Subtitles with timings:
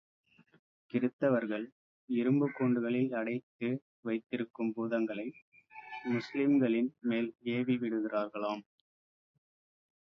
[0.93, 1.65] கிறிஸ்தவர்கள்
[2.09, 3.69] இரும்புக்கூண்டுகளில் அடைத்து
[4.01, 5.27] வைத்திருக்கும் பூதங்களை
[6.03, 8.63] முஸ்லிம்களின் மேல் ஏவிவிடுகிறார்களாம்.